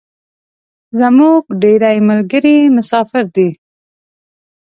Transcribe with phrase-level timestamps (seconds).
[0.99, 3.49] زمونږ ډیری ملګري مسافر دی